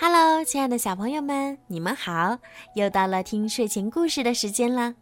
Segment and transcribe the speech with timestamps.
[0.00, 2.38] Hello，亲爱的小朋友们，你们好！
[2.76, 4.94] 又到了听睡前故事的时间了，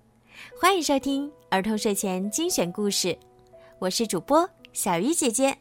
[0.59, 3.19] 欢迎收听儿童睡前精选故事。
[3.79, 5.59] 我是主播小鱼姐姐。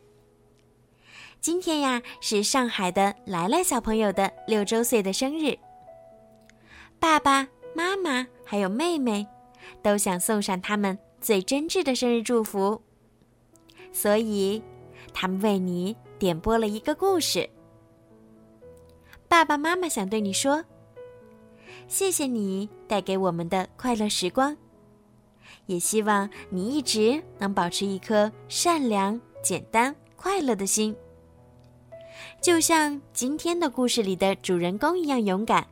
[1.42, 5.60] 今天呀，是上海的来来小朋友的六周岁的生日。
[6.98, 7.46] 爸爸
[7.76, 9.28] 妈妈还有妹妹，
[9.84, 12.82] 都想送上他们最真挚的生日祝福，
[13.92, 14.64] 所以
[15.14, 17.50] 他们为你点播了一个故事。
[19.36, 20.64] 爸爸妈妈想对你说
[21.90, 24.56] ：“谢谢你带给我们的快乐时光，
[25.66, 30.96] 也希望你一直能保持一颗善良、简单、快乐的心，
[32.40, 35.68] 就像今天的故事里的主人公一样勇敢，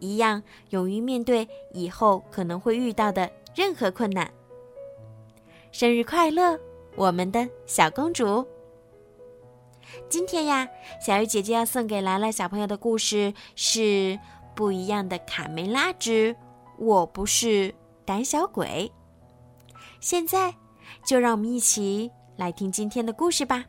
[0.00, 4.28] 一样勇于面对以后可能会遇到的任何困难。”
[5.70, 6.58] 生日快乐，
[6.96, 8.44] 我们的小公主！
[10.08, 10.68] 今天呀，
[11.00, 13.80] 小鱼姐姐要送给兰兰小朋友的故事是
[14.54, 16.34] 《不一样的卡梅拉之
[16.78, 18.90] 我不是胆小鬼》。
[20.00, 20.54] 现在，
[21.04, 23.64] 就让我们一起来听今天的故事吧。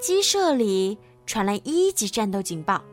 [0.00, 2.84] 鸡舍里传来一级战斗警报，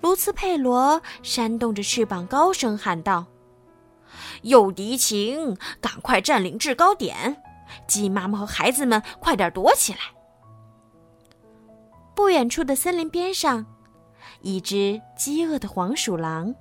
[0.00, 3.26] 卢茨佩罗扇动着翅膀，高声喊道
[4.42, 7.42] ：“有敌情，赶快占领制高点！”
[7.86, 9.98] 鸡妈妈和孩子们，快点躲起来！
[12.14, 13.66] 不远处的森林边上，
[14.40, 16.54] 一只饥饿的黄鼠狼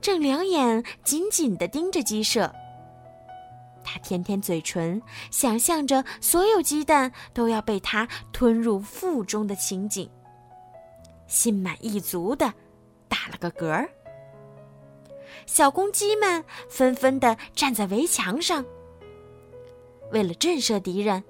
[0.00, 2.52] 正两眼紧紧地盯着鸡舍。
[3.84, 10.08] 它舔舔嘴唇，想象着所有鸡蛋都要被它吞入腹中的情景，
[11.26, 12.52] 心满意足地
[13.08, 13.90] 打了个嗝儿。
[15.46, 18.64] 小公鸡们纷纷地站在围墙上。
[20.12, 21.24] 为了震慑敌人，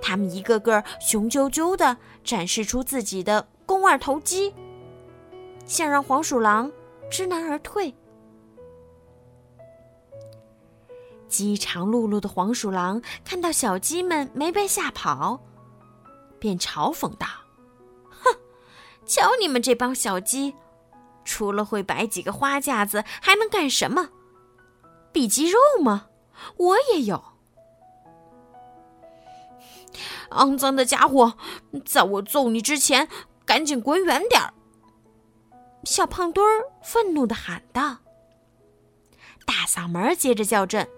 [0.00, 4.54] 他们一个个雄赳赳地展示出自己的肱二头肌，
[5.66, 6.70] 想让黄鼠狼
[7.10, 7.94] 知难而退。
[11.28, 15.40] 饥肠辘辘的黄鼠狼看到小鸡们没被吓跑，
[16.38, 17.26] 便嘲讽道
[18.08, 18.34] ：“哼，
[19.04, 20.54] 瞧你们这帮小鸡，
[21.24, 24.10] 除了会摆几个花架子，还能干什么？
[25.12, 26.06] 比鸡肉吗？
[26.56, 27.22] 我也有。”
[30.36, 31.36] 肮脏的家伙，
[31.84, 33.08] 在我揍你之前，
[33.44, 34.52] 赶紧滚远点儿！
[35.84, 37.98] 小胖墩儿愤怒的喊道。
[39.44, 40.88] 大嗓门接着叫阵：“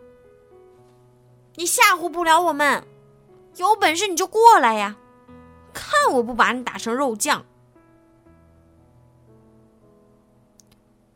[1.56, 2.84] 你吓唬不了我们，
[3.56, 4.97] 有本事你就过来呀！
[5.75, 7.44] 看我不把你打成肉酱！”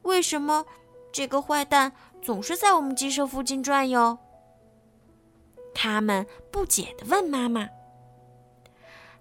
[0.02, 0.66] 为什么
[1.10, 4.18] 这个坏蛋总是在我们鸡舍附近转悠？
[5.74, 7.66] 他们不解的问妈妈。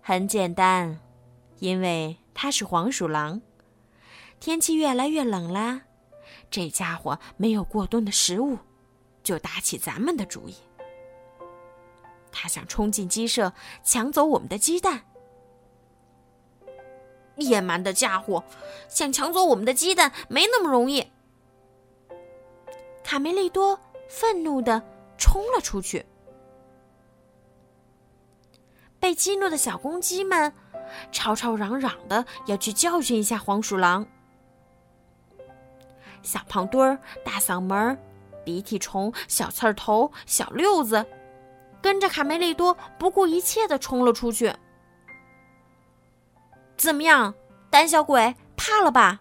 [0.02, 1.00] 很简单，
[1.60, 3.42] 因为它是黄鼠狼。
[4.40, 5.82] 天气越来越冷啦，
[6.50, 8.58] 这家伙没有过冬的食物，
[9.24, 10.56] 就打起咱们的主意。
[12.32, 13.54] 他想冲进鸡舍，
[13.84, 15.04] 抢走我们的鸡蛋。
[17.36, 18.44] 野蛮的家伙，
[18.90, 21.12] 想抢走我们的鸡蛋没那么容易。
[23.04, 23.80] 卡梅利多
[24.10, 24.82] 愤怒的
[25.18, 26.06] 冲了出去。
[29.02, 30.54] 被激怒的小公鸡们
[31.12, 34.06] 吵吵嚷嚷的要去教训一下黄鼠狼。
[36.22, 37.98] 小胖墩儿、大嗓门、
[38.46, 41.04] 鼻涕虫、小刺儿头、小六子，
[41.82, 44.54] 跟着卡梅利多不顾一切的冲了出去。
[46.78, 47.34] 怎么样，
[47.72, 49.20] 胆小鬼，怕了吧？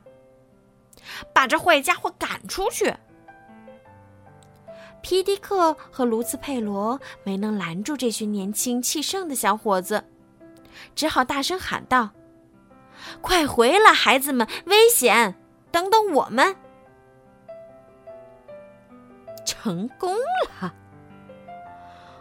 [1.35, 2.95] 把这坏家伙赶出去！
[5.03, 10.05] 皮迪克和卢茨佩罗没能拦住这群年轻气盛的小伙子，
[10.95, 12.11] 只好大声喊道
[13.21, 15.35] ：“快回来，孩子们，危险！
[15.71, 16.55] 等等我们！”
[19.45, 20.15] 成功
[20.61, 20.75] 了。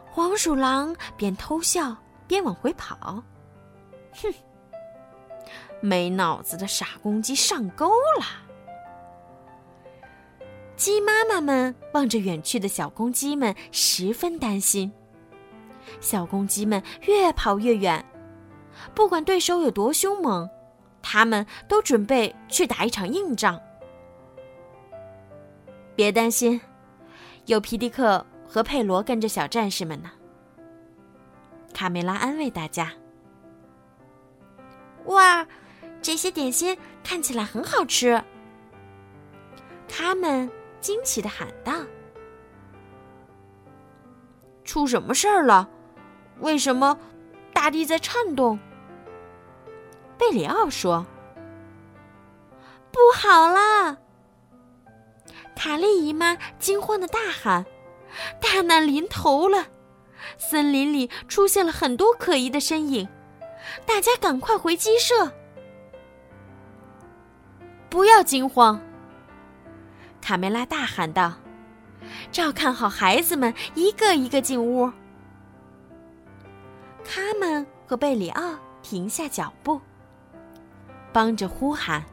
[0.10, 1.96] 黄鼠狼边偷笑
[2.28, 3.24] 边往回跑。
[4.14, 4.34] 哼，
[5.82, 7.90] 没脑子的傻公鸡上钩
[8.20, 8.49] 了。
[10.80, 14.90] 鸡妈妈们望着远去的小公鸡们，十分担心。
[16.00, 18.04] 小公鸡们越跑越远，
[18.96, 20.50] 不管对手有多凶猛，
[21.02, 23.60] 他们都准备去打一场硬仗。
[25.98, 26.62] 别担心，
[27.48, 30.10] 有皮迪克和佩罗跟着小战士们呢。
[31.74, 32.94] 卡梅拉安慰大家
[35.08, 35.46] ：“哇，
[36.02, 38.24] 这些点心看起来很好吃。”
[39.86, 40.50] 他们。
[40.82, 41.74] 惊奇的喊道
[44.64, 45.70] ：“出什么事儿了？
[46.40, 46.98] 为什么
[47.54, 48.58] 大地在颤动。
[50.18, 51.06] 贝里奥说
[52.92, 53.98] ：“不好啦！”
[55.56, 57.66] 卡莉姨妈惊慌的大喊
[58.40, 59.68] ：“大难临头了！
[60.38, 63.08] 森林里出现了很多可疑的身影，
[63.86, 65.32] 大家赶快回鸡舍！”
[67.90, 68.80] 不要惊慌，
[70.22, 71.34] 卡梅拉大喊道
[72.32, 74.92] ：“照看好孩子们，一个一个进屋。”
[77.04, 79.82] 他们和贝里奥停下脚步，
[81.12, 82.04] 帮着呼喊：“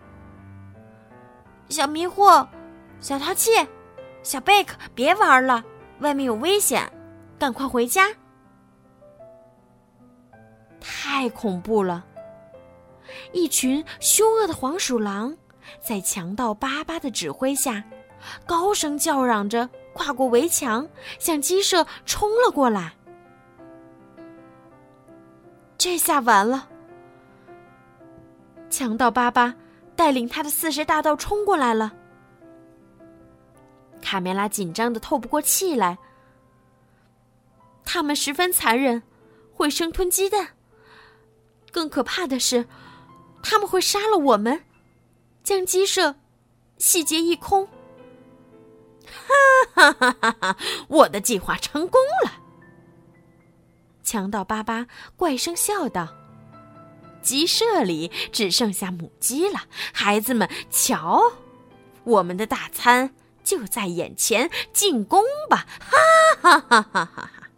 [1.68, 2.24] 小迷糊，
[3.00, 3.50] 小淘气，
[4.22, 5.62] 小贝克，别玩了，
[6.00, 6.90] 外面有危险，
[7.38, 8.08] 赶快回家！”
[10.80, 12.06] 太恐怖了，
[13.32, 15.36] 一群凶恶的黄鼠狼。
[15.80, 17.82] 在强盗巴巴的指挥下，
[18.46, 20.86] 高声叫嚷着跨过围墙，
[21.18, 22.92] 向鸡舍冲了过来。
[25.78, 26.68] 这下完了！
[28.68, 29.54] 强盗巴巴
[29.94, 31.92] 带领他的四十大盗冲过来了。
[34.02, 35.96] 卡梅拉紧张的透不过气来。
[37.84, 39.02] 他们十分残忍，
[39.52, 40.48] 会生吞鸡蛋。
[41.70, 42.66] 更可怕的是，
[43.42, 44.60] 他们会杀了我们。
[45.44, 46.16] 将鸡舍
[46.78, 47.68] 洗劫一空！
[49.74, 50.56] 哈哈哈哈哈！
[50.88, 52.32] 我的计划成功了。
[54.02, 54.86] 强盗巴巴
[55.16, 56.08] 怪声笑道
[57.22, 61.20] ：“鸡舍里只剩下母鸡了，孩子们，瞧，
[62.04, 65.66] 我们的大餐就在眼前，进攻吧！”
[66.40, 67.50] 哈哈哈哈哈哈！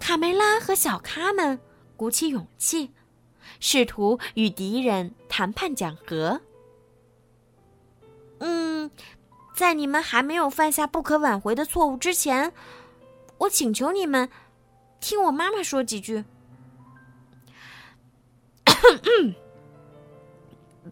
[0.00, 1.60] 卡梅拉和小咖们
[1.96, 2.90] 鼓起勇气。
[3.58, 6.40] 试图与敌人谈判讲和。
[8.40, 8.90] 嗯，
[9.54, 12.52] 在你们还没有犯下不可挽回的错误之前，
[13.38, 14.28] 我请求你们
[15.00, 16.24] 听我妈妈说几句。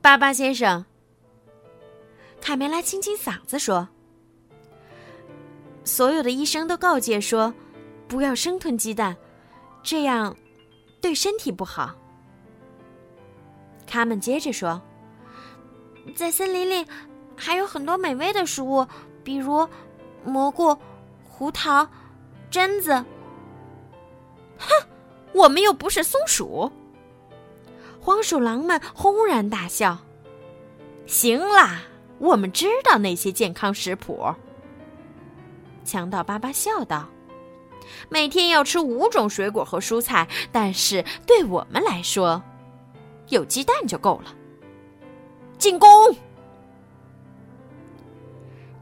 [0.01, 0.85] 巴巴先生，
[2.41, 3.89] 卡梅拉清清嗓子说
[5.85, 7.53] ：“所有的医生都告诫说，
[8.07, 9.17] 不要生吞鸡蛋，
[9.83, 10.37] 这样
[11.01, 11.97] 对身体不好。”
[13.87, 14.81] 他们接着说
[16.15, 16.87] ：“在森林里
[17.39, 18.87] 还有很多美味的食物，
[19.23, 19.67] 比如
[20.25, 20.77] 蘑菇、
[21.23, 21.89] 胡桃、
[22.51, 22.93] 榛子。”
[24.59, 24.87] 哼，
[25.33, 26.71] 我们又不是松鼠。
[28.01, 29.97] 黄鼠狼们轰然大笑。
[31.07, 31.83] 行啦，
[32.19, 34.35] 我们知道那些健康食谱。
[35.85, 37.09] 强盗巴巴笑道
[38.11, 42.43] ：“每天要吃五种水果和蔬菜，但是对我们来说……”
[43.29, 44.35] 有鸡蛋就够了。
[45.59, 45.89] 进攻！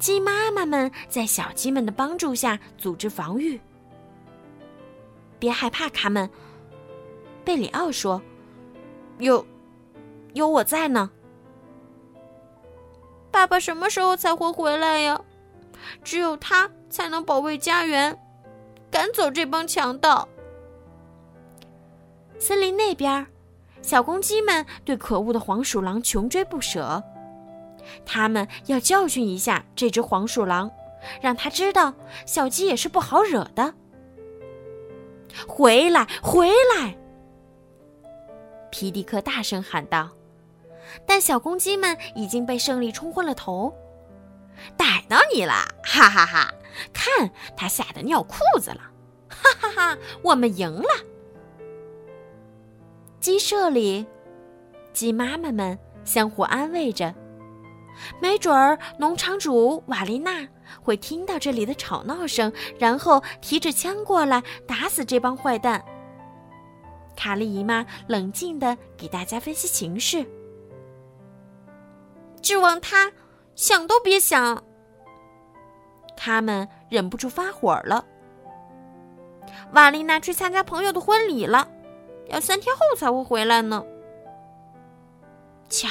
[0.06, 3.60] 鸡妈妈们在小鸡们的帮助下组织防御。
[5.36, 6.30] 别害怕，卡们。
[7.44, 8.22] 贝里奥说
[9.18, 9.44] ：“有，
[10.32, 11.10] 有我在呢。”
[13.32, 15.20] 爸爸什么时候才会回来呀？
[16.04, 18.16] 只有他才能保卫家园，
[18.88, 20.28] 赶走这帮强盗。
[22.38, 23.26] 森林那边。
[23.82, 27.02] 小公鸡们对可恶的黄鼠狼穷追不舍，
[28.04, 30.70] 他们要教训一下这只黄鼠狼，
[31.20, 31.94] 让他知道
[32.24, 33.74] 小鸡也是不好惹的。
[35.46, 36.96] 回来，回来！
[38.70, 40.10] 皮迪克大声喊道。
[41.04, 43.74] 但小公鸡们已经被胜利冲昏了头。
[44.76, 45.52] 逮到你了！
[45.82, 46.54] 哈哈哈！
[46.92, 48.80] 看，他吓得尿裤子了！
[49.28, 49.98] 哈哈哈！
[50.22, 50.88] 我们赢了。
[53.20, 54.06] 鸡舍里，
[54.92, 57.14] 鸡妈妈们相互安慰着。
[58.20, 60.46] 没准儿农场主瓦丽娜
[60.82, 65.84] 会听到这里的吵闹声，然后提着枪过来打死这帮坏蛋。
[67.16, 70.24] 卡莉姨妈冷静地给大家分析情势。
[72.42, 73.10] 指望他，
[73.54, 74.62] 想都别想。
[76.16, 78.04] 他们忍不住发火了。
[79.72, 81.68] 瓦丽娜去参加朋友的婚礼了。
[82.28, 83.84] 要三天后才会回来呢。
[85.68, 85.88] 瞧，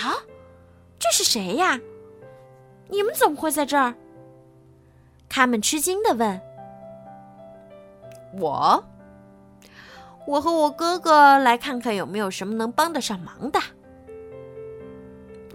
[0.99, 1.79] 这是谁呀？
[2.89, 3.93] 你们怎么会在这儿？
[5.27, 6.41] 他们吃惊的问。
[8.39, 8.83] 我，
[10.27, 13.59] 我和我哥哥来看看有没有什么能帮得上忙的。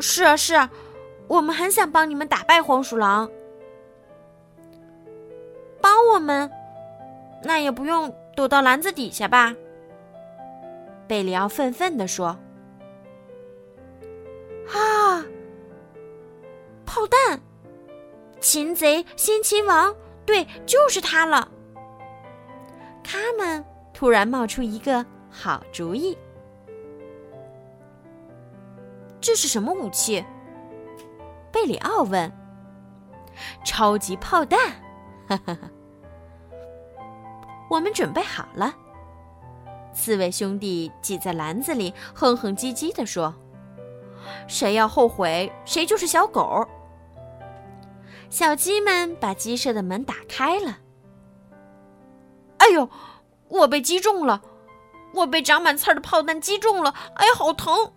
[0.00, 0.70] 是啊，是啊，
[1.28, 3.30] 我们很想帮你们打败黄鼠狼。
[5.80, 6.50] 帮我们？
[7.42, 9.54] 那也不用躲到篮子底下吧。
[11.06, 12.36] 贝里奥愤愤地说
[14.68, 14.76] ：“啊，
[16.90, 17.40] 炮弹！
[18.40, 19.94] 擒贼先擒王，
[20.26, 21.48] 对，就是他了。”
[23.04, 26.18] 他们突然冒出一个好主意。
[29.20, 30.24] 这是什么武器？
[31.52, 32.30] 贝里奥问。
[33.64, 34.58] 超级炮弹，
[35.28, 35.70] 哈哈哈。
[37.70, 38.74] 我们准备好了。
[39.94, 43.32] 刺猬兄弟挤在篮子里，哼哼唧唧地说
[44.48, 46.66] ：“谁要后悔，谁就是小狗。”
[48.30, 50.78] 小鸡们把鸡舍的门打开了。
[52.58, 52.88] 哎呦，
[53.48, 54.40] 我被击中了！
[55.12, 56.94] 我被长满刺儿的炮弹击中了！
[57.14, 57.92] 哎，好疼！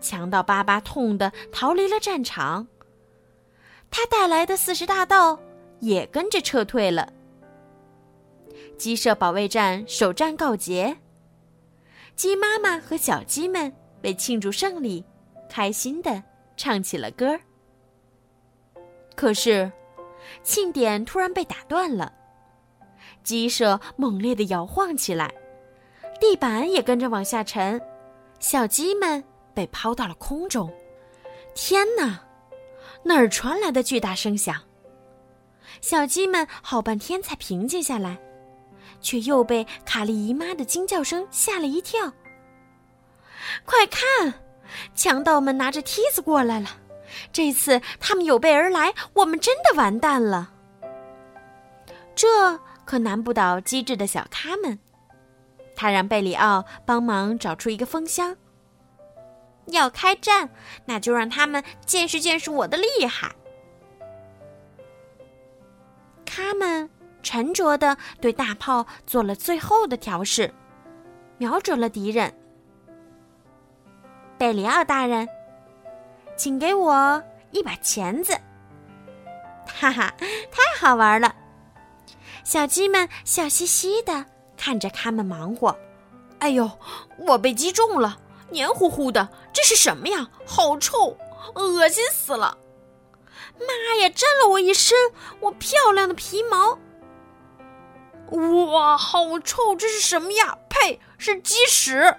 [0.00, 2.68] 强盗巴巴痛得逃离了战场。
[3.90, 5.38] 他带来的四十大盗
[5.80, 7.12] 也跟着撤退了。
[8.78, 10.96] 鸡舍保卫战首战告捷。
[12.14, 15.04] 鸡妈妈和小鸡们为庆祝胜利，
[15.48, 16.22] 开心的
[16.56, 17.38] 唱起了歌。
[19.22, 19.70] 可是，
[20.42, 22.12] 庆典突然被打断了，
[23.22, 25.32] 鸡舍猛烈的摇晃起来，
[26.20, 27.80] 地板也跟着往下沉，
[28.40, 29.22] 小鸡们
[29.54, 30.68] 被抛到了空中。
[31.54, 32.20] 天哪！
[33.04, 34.60] 哪儿传来的巨大声响？
[35.80, 38.18] 小鸡们好半天才平静下来，
[39.00, 42.12] 却又被卡莉姨妈的惊叫声吓了一跳。
[43.64, 44.34] 快看，
[44.96, 46.81] 强盗们拿着梯子过来了！
[47.32, 50.52] 这次他们有备而来，我们真的完蛋了。
[52.14, 54.78] 这可难不倒机智的小咖们。
[55.74, 58.36] 他让贝里奥帮忙找出一个蜂箱。
[59.66, 60.50] 要开战，
[60.84, 63.32] 那就让他们见识见识我的厉害。
[66.26, 66.90] 他们
[67.22, 70.52] 沉着的对大炮做了最后的调试，
[71.38, 72.32] 瞄准了敌人。
[74.36, 75.28] 贝里奥大人，
[76.42, 77.22] 请给我
[77.52, 78.36] 一把钳子。
[79.64, 80.12] 哈哈，
[80.50, 81.32] 太好玩了！
[82.42, 85.78] 小鸡们笑嘻嘻的看着他们忙活。
[86.40, 86.68] 哎呦，
[87.16, 88.18] 我被击中了！
[88.50, 90.30] 黏糊糊的，这是什么呀？
[90.44, 91.16] 好臭，
[91.54, 92.58] 恶心死了！
[93.60, 94.98] 妈呀，沾了我一身
[95.38, 96.76] 我漂亮的皮毛！
[98.66, 100.58] 哇，好臭，这是什么呀？
[100.68, 102.16] 呸，是鸡屎！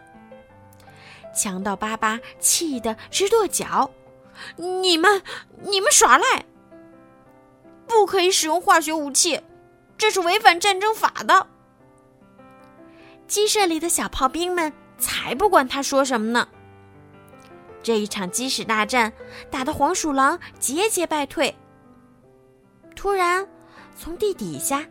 [1.35, 3.91] 强盗巴巴气得直跺脚
[4.55, 5.21] ：“你们，
[5.61, 6.45] 你们耍赖！
[7.87, 9.41] 不可以使用化学武器，
[9.97, 11.47] 这是违反战争法的。”
[13.27, 14.71] 鸡舍里的小炮兵们。
[14.99, 16.47] 才不管他说什么呢！
[17.81, 19.11] 这一场鸡屎大战
[19.51, 21.53] 打得黄鼠狼节节败退。
[22.95, 23.45] 突然，
[23.97, 24.85] 从地底下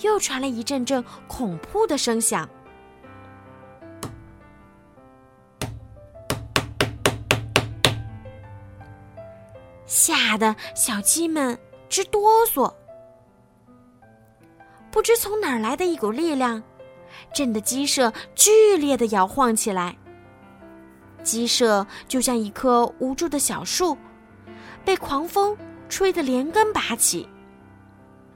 [0.00, 2.48] 又传来一阵阵恐怖的声响，
[9.88, 12.72] 吓得小鸡们直哆嗦。
[14.92, 16.62] 不知从哪儿来的一股力量。
[17.34, 19.96] 震得鸡舍剧烈的摇晃起来。
[21.22, 23.96] 鸡舍就像一棵无助的小树，
[24.84, 25.56] 被狂风
[25.88, 27.28] 吹得连根拔起，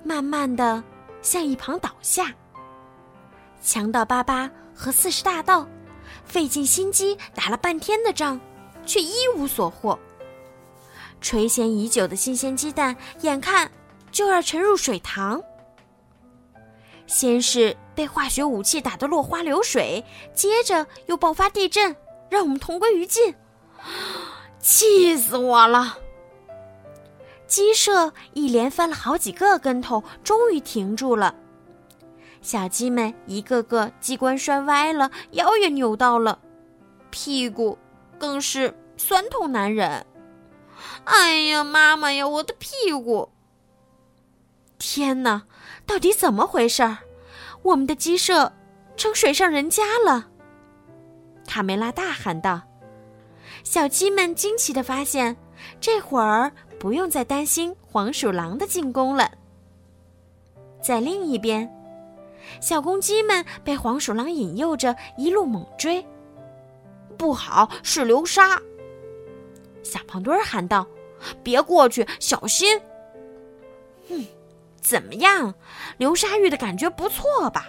[0.03, 0.83] 慢慢的
[1.21, 2.35] 向一旁倒下。
[3.61, 5.69] 强盗巴巴和四十大盗
[6.25, 8.41] 费尽心机打了半天的仗，
[8.85, 9.97] 却一无所获。
[11.23, 13.71] 垂涎已久的新鲜鸡蛋，眼看
[14.11, 15.43] 就要沉入水塘。
[17.07, 21.95] 先是被化学武器打得落花流水，接着又爆发地震，
[22.29, 23.35] 让我们同归于尽，
[24.59, 25.99] 气死我了！
[27.47, 31.35] 鸡舍一连翻了好几个跟头，终于停住了。
[32.41, 36.39] 小鸡们一个个机关摔歪了，腰也扭到了，
[37.11, 37.79] 屁股
[38.19, 40.05] 更是酸痛难忍。
[41.05, 43.31] 哎呀，妈妈呀，我的屁股！
[44.79, 45.43] 天哪，
[45.87, 46.99] 到底怎么回事儿？
[47.63, 48.53] 我们的鸡舍
[48.97, 50.29] 成水上人家了！
[51.47, 52.63] 卡梅拉大喊道。
[53.65, 55.37] 小鸡们惊奇的发现，
[55.81, 59.31] 这会儿不用再担心黄鼠狼的进攻了。
[60.83, 61.73] 在另一边，
[62.61, 66.05] 小公鸡们被黄鼠狼引诱着一路猛追。
[67.17, 68.61] 不好，是流沙！
[69.83, 70.87] 小胖墩儿喊道
[71.43, 72.81] ：“别过去，小心！”
[74.09, 74.25] 哼。
[74.81, 75.55] 怎么样，
[75.97, 77.69] 流沙浴的感觉不错吧？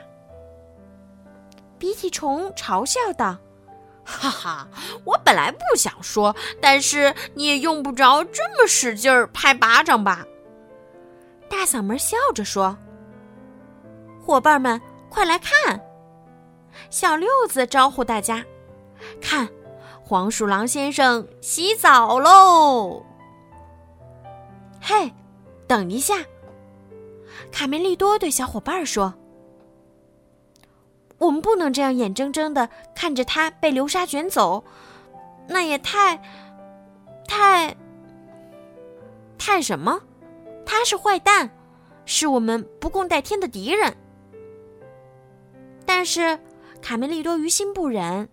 [1.77, 3.37] 鼻涕虫嘲笑道
[4.03, 4.67] ：“哈哈，
[5.05, 10.25] 我本来不想说，但是你也用不着这么使劲儿拍巴掌吧？”
[11.47, 12.75] 大嗓门笑着说
[14.19, 15.79] ：“伙伴们，快来看！”
[16.89, 18.43] 小六子招呼大家
[19.21, 19.47] ：“看，
[20.03, 23.03] 黄鼠狼先生洗澡喽！”
[24.81, 25.13] 嘿，
[25.67, 26.15] 等一下。
[27.51, 29.13] 卡梅利多对小伙伴说
[31.19, 34.63] ：“我们不能这样眼睁睁的看着他被流沙卷走，
[35.47, 36.21] 那也太……
[37.27, 37.75] 太……
[39.37, 40.01] 太什么？
[40.65, 41.49] 他是坏蛋，
[42.05, 43.95] 是我们不共戴天的敌人。
[45.85, 46.39] 但是
[46.81, 48.29] 卡梅利多于心不忍。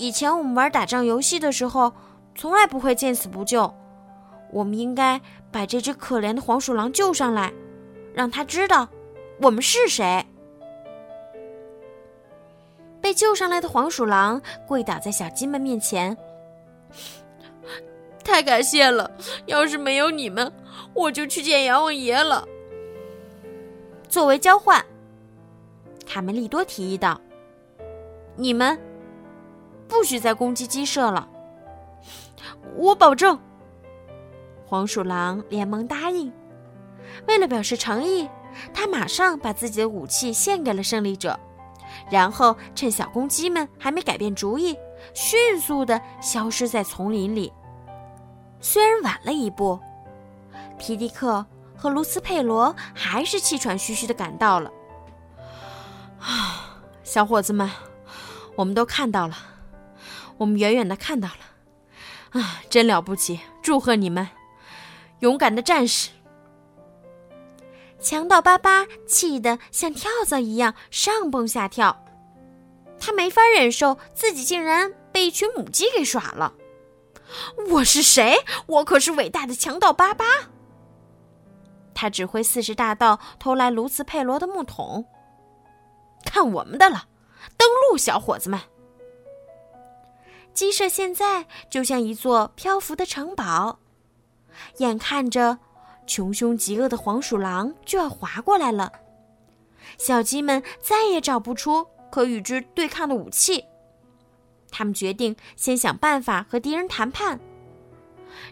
[0.00, 1.92] 以前我们玩打仗游戏的时候，
[2.34, 3.70] 从来不会见死不救。
[4.50, 5.20] 我们应该
[5.52, 7.52] 把这只可怜的黄鼠狼救上来，
[8.14, 8.88] 让他知道
[9.42, 10.24] 我们是谁。
[12.98, 16.16] 被救上来的黄鼠狼跪倒在小鸡们面前，
[18.24, 19.10] 太感谢了！
[19.44, 20.50] 要是没有你们，
[20.94, 22.48] 我就去见阎王爷了。
[24.08, 24.82] 作为交换，
[26.06, 27.20] 卡梅利多提议道
[28.34, 28.78] ：“你们
[29.90, 31.28] 不许再攻击鸡舍了。”
[32.76, 33.38] 我保证。
[34.64, 36.32] 黄鼠狼连忙答应。
[37.26, 38.30] 为了表示诚意，
[38.72, 41.38] 他马上把自己的武器献给了胜利者。
[42.08, 44.76] 然后趁小公鸡们还没改变主意，
[45.12, 47.52] 迅速的消失在丛林里。
[48.60, 49.78] 虽然晚了一步，
[50.78, 51.44] 皮迪克
[51.76, 54.70] 和卢斯佩罗还是气喘吁吁的赶到了。
[56.20, 57.68] 啊， 小伙子们，
[58.54, 59.34] 我们都看到了，
[60.40, 63.40] 我们远远的看到了，啊，真了不起！
[63.60, 64.26] 祝贺你们，
[65.18, 66.08] 勇敢的战士！
[68.00, 72.02] 强盗巴巴气得像跳蚤一样上蹦下跳，
[72.98, 76.54] 他没法忍受自己竟然被一群母鸡给耍了。
[77.72, 78.38] 我是谁？
[78.66, 80.24] 我可是伟大的强盗巴巴。
[81.94, 85.04] 他指挥四十大盗偷来卢茨佩罗的木桶。
[86.24, 87.08] 看我们的了，
[87.58, 88.58] 登陆，小伙子们！
[90.60, 93.78] 鸡舍现在就像一座漂浮的城堡，
[94.76, 95.58] 眼看着。
[96.06, 98.92] 穷凶极恶的黄鼠狼就要划过来了，
[99.96, 103.64] 小鸡们再也找不出可与之对抗的武器。
[104.70, 107.40] 他们决定先想办法和敌人谈判。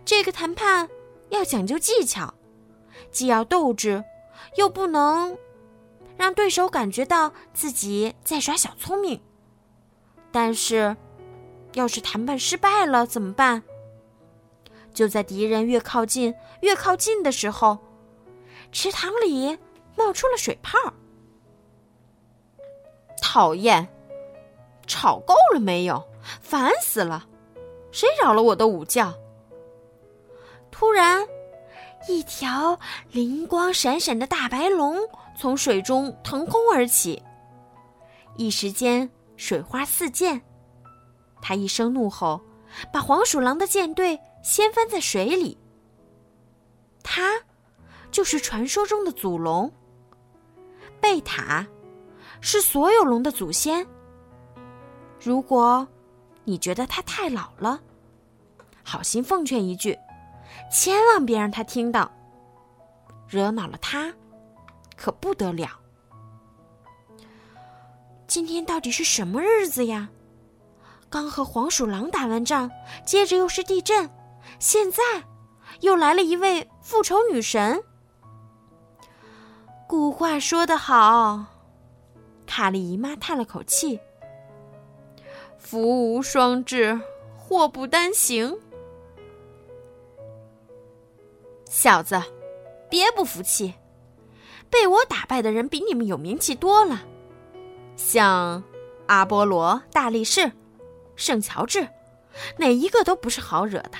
[0.03, 0.89] 这个谈判
[1.29, 2.33] 要讲究技巧，
[3.11, 4.03] 既要斗志，
[4.57, 5.37] 又不能
[6.17, 9.21] 让对手感觉到自己在耍小聪明。
[10.33, 10.97] 但是，
[11.75, 13.63] 要是谈判失败了怎么办？
[14.95, 17.79] 就在敌人越靠近、越靠近的时候，
[18.73, 19.57] 池塘里
[19.97, 20.77] 冒出了水泡。
[23.23, 23.87] 讨厌，
[24.87, 26.03] 吵够了没有？
[26.41, 27.27] 烦死了！
[27.93, 29.15] 谁扰了我的午觉？
[30.71, 31.27] 突然，
[32.09, 32.79] 一条
[33.13, 34.97] 灵光闪闪的大白龙
[35.37, 37.23] 从水中腾空而起，
[38.37, 40.43] 一时间水花四溅。
[41.41, 42.41] 他一声怒吼，
[42.93, 44.21] 把黄鼠狼的舰队。
[44.41, 45.59] 掀翻在水里。
[47.03, 47.33] 他，
[48.11, 49.71] 就是传说中的祖龙。
[51.01, 51.67] 贝塔，
[52.41, 53.87] 是所有龙的祖先。
[55.21, 55.87] 如果
[56.45, 57.81] 你觉得他太老了，
[58.85, 59.99] 好心奉劝一句，
[60.73, 62.11] 千万别让他听到。
[63.29, 64.11] 惹恼了他，
[64.97, 65.69] 可不得了。
[68.29, 70.09] 今天到底是什么日子呀？
[71.11, 72.71] 刚和黄鼠狼打完仗，
[73.05, 74.09] 接着又是地震。
[74.59, 75.03] 现在，
[75.81, 77.83] 又来了一位复仇女神。
[79.87, 81.45] 古话说得好，
[82.47, 83.99] 卡莉姨妈叹了口气
[85.59, 87.01] ：“福无双至，
[87.37, 88.59] 祸不单行。”
[91.65, 92.21] 小子，
[92.91, 93.75] 别不服气，
[94.69, 97.03] 被我打败的人比你们有名气多了，
[97.97, 98.63] 像
[99.07, 100.51] 阿波罗、大力士、
[101.19, 101.87] 圣乔治，
[102.57, 103.99] 哪一个都不是好惹的。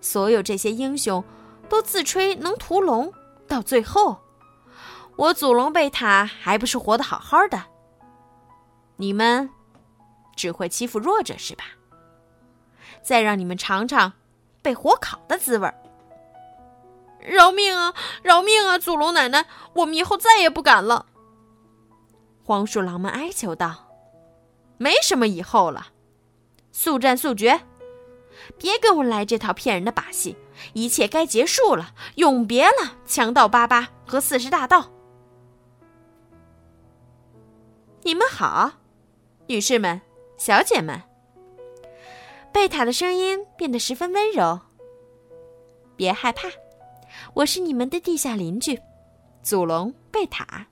[0.00, 1.24] 所有这些英雄，
[1.68, 3.12] 都自吹能屠龙，
[3.48, 4.20] 到最后，
[5.16, 7.64] 我祖龙贝塔还不是活得好好的？
[8.96, 9.48] 你们
[10.36, 11.64] 只会欺负弱者是吧？
[13.02, 14.12] 再让你们尝尝
[14.60, 15.74] 被火烤的滋味儿！
[17.20, 17.94] 饶命啊！
[18.22, 18.78] 饶命啊！
[18.78, 21.06] 祖龙奶奶，我们以后再也不敢了。
[22.44, 23.88] 黄鼠狼们哀求道
[24.76, 25.86] ：“没什么以后了，
[26.74, 27.62] 速战速决。”
[28.58, 30.36] 别跟我来这套骗人的把戏！
[30.74, 34.90] 一切该结束了，永别了，强盗巴巴和四十大盗。
[38.02, 38.72] 你们好，
[39.46, 40.02] 女士们、
[40.36, 41.00] 小姐们。
[42.52, 44.60] 贝塔的声音变得十分温柔。
[45.96, 46.48] 别害怕，
[47.34, 48.78] 我是你们的地下邻居，
[49.42, 50.66] 祖龙贝塔。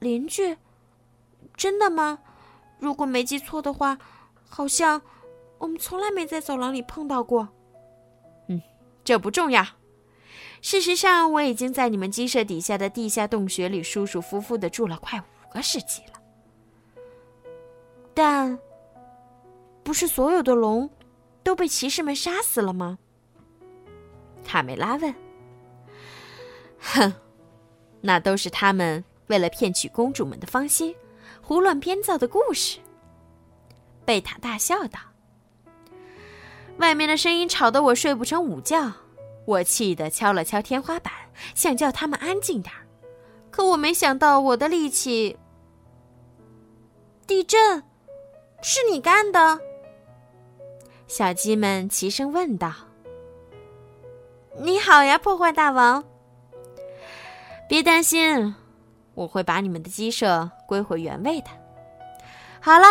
[0.00, 0.56] 邻居？
[1.56, 2.18] 真的吗？
[2.80, 3.98] 如果没记错的话，
[4.48, 5.02] 好像……
[5.56, 7.48] 我们从来没在走廊里碰到过。
[8.48, 8.60] 嗯，
[9.02, 9.64] 这不重要。
[10.60, 16.20] 事实上，我已经在你们鸡舍底下的地下洞穴里舒舒服服的住了快五个世纪了。
[18.12, 18.58] 但，
[19.82, 20.90] 不是所有的龙
[21.42, 22.98] 都被骑士们杀死了吗？
[24.44, 25.14] 卡梅拉问。
[26.78, 27.14] 哼，
[28.02, 30.94] 那都是他们为了骗取公主们的芳心，
[31.40, 32.80] 胡乱编造的故事。
[34.04, 34.98] 贝塔大笑道
[36.78, 38.92] ：“外面的声音吵得我睡不成午觉。”
[39.46, 41.12] 我气得敲了敲天花板，
[41.54, 42.80] 想叫他们安静点儿，
[43.50, 45.36] 可我没想到我的力气。
[47.26, 47.82] 地震，
[48.62, 49.60] 是你干的？
[51.06, 52.72] 小鸡们齐声问道。
[54.56, 56.02] 你好呀，破坏大王！
[57.68, 58.54] 别担心，
[59.12, 61.48] 我会把你们的鸡舍归回原位的。
[62.60, 62.86] 好了，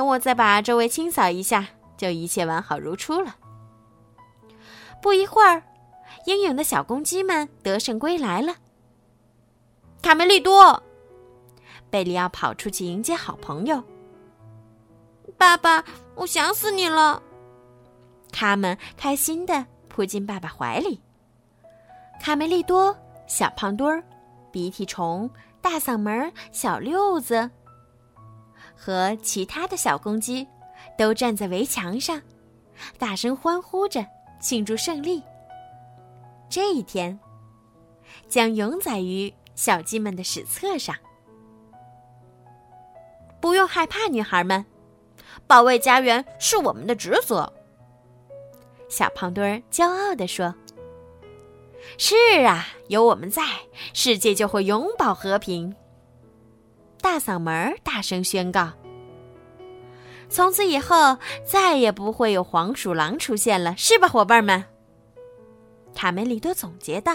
[0.00, 1.66] 等我再把周围清扫一下，
[1.98, 3.36] 就一切完好如初了。
[5.02, 5.62] 不一会儿。
[6.24, 8.54] 英勇的小公鸡们得胜归来了。
[10.00, 10.82] 卡梅利多，
[11.90, 13.84] 贝里奥跑出去迎接好朋友。
[15.36, 15.84] 爸爸，
[16.14, 17.22] 我想死你了。
[18.32, 20.98] 他们开心的扑进爸爸怀里。
[22.22, 24.02] 卡梅利多、小胖墩儿、
[24.50, 25.28] 鼻涕虫、
[25.60, 27.50] 大嗓门、小六子
[28.82, 30.48] 和其他的小公鸡
[30.96, 32.18] 都站在围墙上，
[32.98, 34.06] 大声欢呼着
[34.40, 35.22] 庆祝胜利。
[36.48, 37.20] 这一天
[38.26, 40.96] 将永载于小鸡们的史册上。
[43.38, 44.64] 不用害怕，女孩们，
[45.46, 47.52] 保卫家园是我们的职责。
[48.88, 50.54] 小胖墩儿骄傲地说
[51.98, 52.16] ：“是
[52.46, 53.42] 啊，有我们在，
[53.92, 55.74] 世界就会永保和平。”
[57.00, 58.70] 大嗓门大声宣告
[60.28, 64.64] ：“从此以后，再也不会有黄鼠狼出现了，是吧，伙伴们？”
[65.94, 67.12] 卡梅利多总结道：“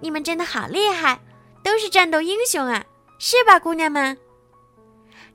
[0.00, 1.20] 你们真的好厉害，
[1.62, 2.84] 都是战斗英雄啊，
[3.18, 4.16] 是吧，姑娘们？”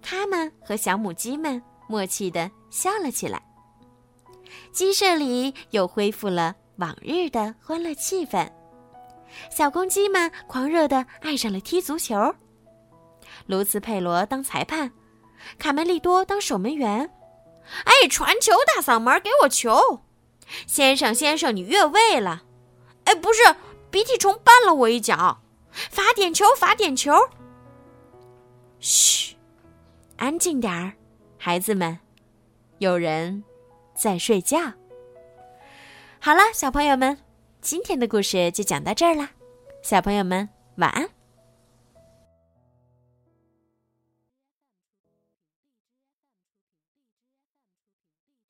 [0.01, 3.41] 他们和小母鸡们默契的笑了起来。
[4.71, 8.47] 鸡舍里又恢复了往日的欢乐气氛，
[9.49, 12.35] 小公鸡们狂热的爱上了踢足球。
[13.47, 14.91] 卢茨佩罗当裁判，
[15.57, 17.09] 卡梅利多当守门员。
[17.85, 18.53] 哎，传球！
[18.75, 20.01] 大嗓门，给我球！
[20.67, 22.43] 先生，先生，你越位了！
[23.05, 23.55] 哎，不是，
[23.89, 25.41] 鼻涕虫绊了我一脚。
[25.71, 27.13] 罚点球，罚点球。
[28.79, 29.35] 嘘，
[30.17, 30.93] 安静点儿，
[31.37, 31.97] 孩子们，
[32.79, 33.43] 有人
[33.95, 34.59] 在睡觉。
[36.19, 37.17] 好了，小朋友们，
[37.61, 39.29] 今天的故事就讲到这儿了。
[39.81, 41.09] 小朋友们，晚安。